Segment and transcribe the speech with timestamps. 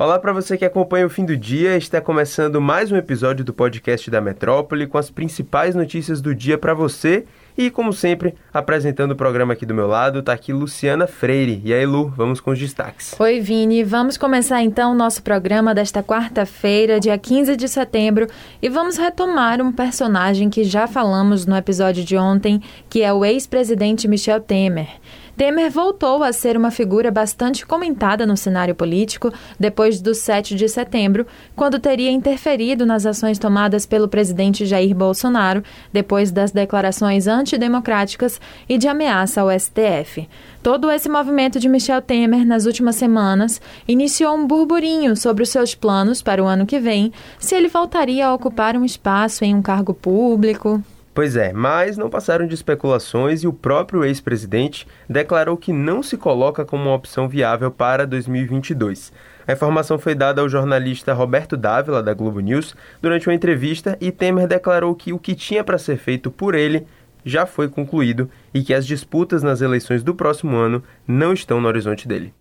[0.00, 1.76] Olá para você que acompanha o fim do dia.
[1.76, 6.56] Está começando mais um episódio do podcast da Metrópole com as principais notícias do dia
[6.56, 7.26] para você.
[7.54, 11.60] E como sempre, apresentando o programa aqui do meu lado, está aqui Luciana Freire.
[11.62, 13.14] E aí, Lu, vamos com os destaques.
[13.20, 13.84] Oi, Vini.
[13.84, 18.26] Vamos começar então o nosso programa desta quarta-feira, dia 15 de setembro,
[18.62, 23.22] e vamos retomar um personagem que já falamos no episódio de ontem, que é o
[23.22, 24.88] ex-presidente Michel Temer.
[25.36, 30.68] Temer voltou a ser uma figura bastante comentada no cenário político depois do 7 de
[30.68, 35.62] setembro, quando teria interferido nas ações tomadas pelo presidente Jair Bolsonaro
[35.92, 40.28] depois das declarações antidemocráticas e de ameaça ao STF.
[40.62, 45.74] Todo esse movimento de Michel Temer nas últimas semanas iniciou um burburinho sobre os seus
[45.74, 49.62] planos para o ano que vem, se ele voltaria a ocupar um espaço em um
[49.62, 50.82] cargo público.
[51.12, 56.16] Pois é, mas não passaram de especulações e o próprio ex-presidente declarou que não se
[56.16, 59.12] coloca como uma opção viável para 2022.
[59.46, 64.12] A informação foi dada ao jornalista Roberto Dávila, da Globo News, durante uma entrevista e
[64.12, 66.86] Temer declarou que o que tinha para ser feito por ele
[67.24, 71.66] já foi concluído e que as disputas nas eleições do próximo ano não estão no
[71.66, 72.32] horizonte dele.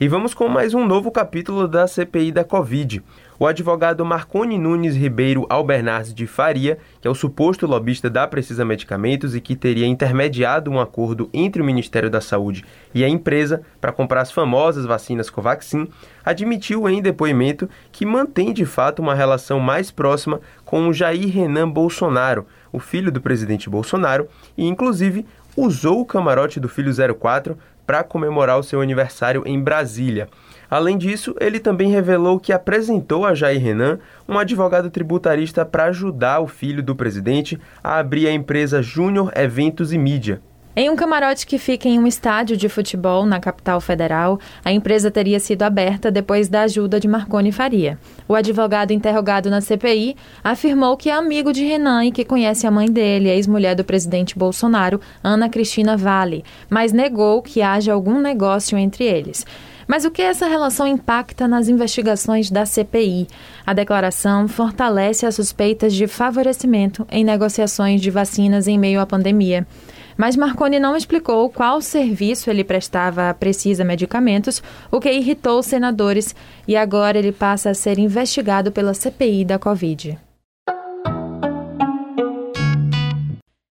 [0.00, 3.02] E vamos com mais um novo capítulo da CPI da Covid.
[3.36, 8.64] O advogado Marconi Nunes Ribeiro Albernaz de Faria, que é o suposto lobista da Precisa
[8.64, 13.62] Medicamentos e que teria intermediado um acordo entre o Ministério da Saúde e a empresa
[13.80, 15.88] para comprar as famosas vacinas Covaxin,
[16.24, 21.68] admitiu em depoimento que mantém de fato uma relação mais próxima com o Jair Renan
[21.68, 27.58] Bolsonaro, o filho do presidente Bolsonaro, e inclusive usou o camarote do filho 04
[27.88, 30.28] para comemorar o seu aniversário em Brasília.
[30.70, 36.40] Além disso, ele também revelou que apresentou a Jair Renan um advogado tributarista para ajudar
[36.40, 40.42] o filho do presidente a abrir a empresa Júnior Eventos e Mídia,
[40.80, 45.10] em um camarote que fica em um estádio de futebol na capital federal, a empresa
[45.10, 47.98] teria sido aberta depois da ajuda de Marconi Faria.
[48.28, 52.70] O advogado interrogado na CPI afirmou que é amigo de Renan e que conhece a
[52.70, 58.78] mãe dele, ex-mulher do presidente Bolsonaro, Ana Cristina Vale, mas negou que haja algum negócio
[58.78, 59.44] entre eles.
[59.88, 63.26] Mas o que essa relação impacta nas investigações da CPI?
[63.66, 69.66] A declaração fortalece as suspeitas de favorecimento em negociações de vacinas em meio à pandemia.
[70.18, 75.66] Mas Marconi não explicou qual serviço ele prestava a Precisa Medicamentos, o que irritou os
[75.66, 76.34] senadores,
[76.66, 80.18] e agora ele passa a ser investigado pela CPI da Covid.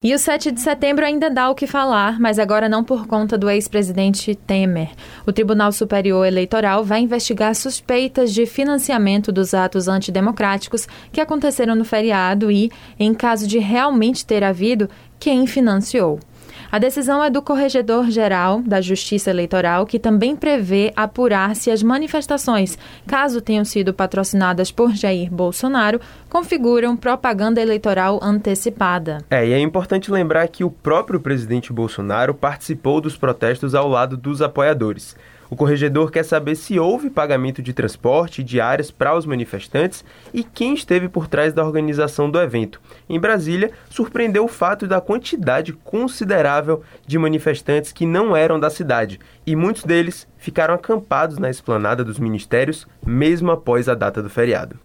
[0.05, 3.37] E o 7 de setembro ainda dá o que falar, mas agora não por conta
[3.37, 4.91] do ex-presidente Temer.
[5.27, 11.85] O Tribunal Superior Eleitoral vai investigar suspeitas de financiamento dos atos antidemocráticos que aconteceram no
[11.85, 12.71] feriado e,
[13.01, 16.21] em caso de realmente ter havido, quem financiou.
[16.71, 22.77] A decisão é do Corregedor-Geral da Justiça Eleitoral, que também prevê apurar se as manifestações,
[23.07, 29.19] caso tenham sido patrocinadas por Jair Bolsonaro, configuram propaganda eleitoral antecipada.
[29.31, 34.17] É, e é importante lembrar que o próprio presidente Bolsonaro participou dos protestos ao lado
[34.17, 35.17] dos apoiadores.
[35.49, 40.43] O corregedor quer saber se houve pagamento de transporte e diárias para os manifestantes e
[40.43, 42.81] quem esteve por trás da organização do evento.
[43.09, 49.21] Em Brasília, surpreendeu o fato da quantidade considerável de manifestantes que não eram da cidade,
[49.47, 54.79] e muitos deles ficaram acampados na esplanada dos ministérios, mesmo após a data do feriado.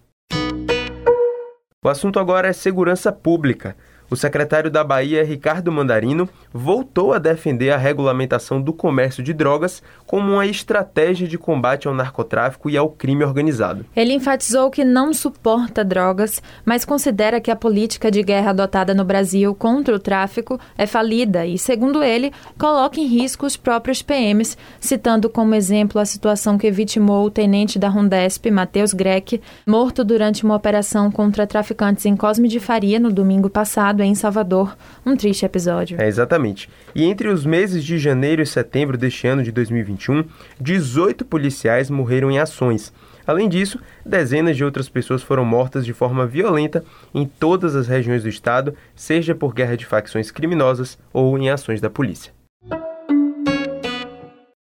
[1.83, 3.75] O assunto agora é segurança pública.
[4.11, 9.81] O secretário da Bahia, Ricardo Mandarino, voltou a defender a regulamentação do comércio de drogas
[10.05, 13.85] como uma estratégia de combate ao narcotráfico e ao crime organizado.
[13.95, 19.05] Ele enfatizou que não suporta drogas, mas considera que a política de guerra adotada no
[19.05, 24.57] Brasil contra o tráfico é falida e, segundo ele, coloca em risco os próprios PMs,
[24.77, 30.43] citando como exemplo a situação que vitimou o tenente da Rondesp, Matheus Greck, morto durante
[30.43, 34.75] uma operação contra traficantes em Cosme de Faria no domingo passado em Salvador.
[35.05, 36.01] Um triste episódio.
[36.01, 36.69] É, exatamente.
[36.93, 40.23] E entre os meses de janeiro e setembro deste ano de 2021,
[40.59, 42.93] 18 policiais morreram em ações.
[43.25, 46.83] Além disso, dezenas de outras pessoas foram mortas de forma violenta
[47.13, 51.79] em todas as regiões do estado, seja por guerra de facções criminosas ou em ações
[51.79, 52.40] da polícia.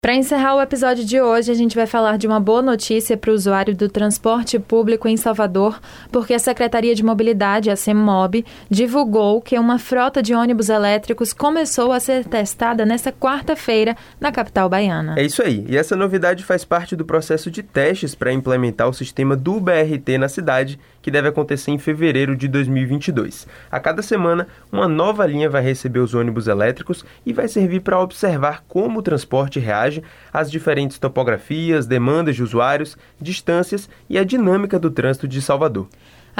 [0.09, 3.29] Para encerrar o episódio de hoje, a gente vai falar de uma boa notícia para
[3.29, 5.79] o usuário do transporte público em Salvador,
[6.11, 11.91] porque a Secretaria de Mobilidade, a CEMOB, divulgou que uma frota de ônibus elétricos começou
[11.91, 15.13] a ser testada nesta quarta-feira na capital baiana.
[15.15, 15.63] É isso aí.
[15.69, 20.17] E essa novidade faz parte do processo de testes para implementar o sistema do BRT
[20.17, 20.79] na cidade,
[21.09, 23.47] que deve acontecer em fevereiro de 2022.
[23.71, 27.99] A cada semana, uma nova linha vai receber os ônibus elétricos e vai servir para
[27.99, 34.77] observar como o transporte reage às diferentes topografias, demandas de usuários, distâncias e a dinâmica
[34.77, 35.87] do trânsito de Salvador.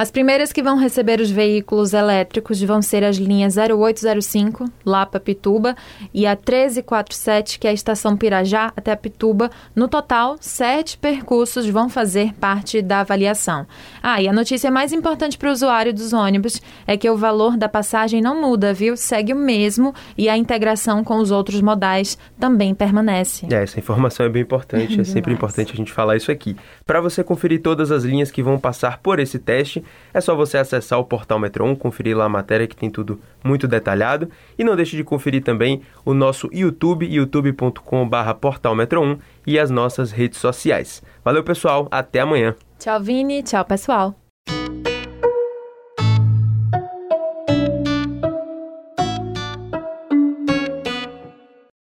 [0.00, 5.76] As primeiras que vão receber os veículos elétricos vão ser as linhas 0805, Lapa Pituba,
[6.14, 9.50] e a 1347, que é a estação Pirajá até Pituba.
[9.76, 13.66] No total, sete percursos vão fazer parte da avaliação.
[14.02, 17.58] Ah, e a notícia mais importante para o usuário dos ônibus é que o valor
[17.58, 18.96] da passagem não muda, viu?
[18.96, 23.46] Segue o mesmo e a integração com os outros modais também permanece.
[23.50, 26.56] É, essa informação é bem importante, é sempre importante a gente falar isso aqui.
[26.86, 30.58] Para você conferir todas as linhas que vão passar por esse teste, é só você
[30.58, 34.28] acessar o portal Metro 1, conferir lá a matéria que tem tudo muito detalhado.
[34.58, 40.10] E não deixe de conferir também o nosso YouTube, youtube.com.br portalmetro 1 e as nossas
[40.10, 41.02] redes sociais.
[41.24, 41.88] Valeu, pessoal.
[41.90, 42.54] Até amanhã.
[42.78, 43.42] Tchau, Vini.
[43.42, 44.19] Tchau, pessoal.